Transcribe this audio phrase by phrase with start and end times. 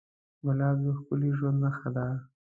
[0.45, 2.05] ګلاب د ښکلي ژوند نښه ده.